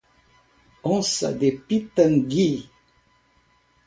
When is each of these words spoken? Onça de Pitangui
Onça 0.83 1.31
de 1.31 1.49
Pitangui 1.67 2.67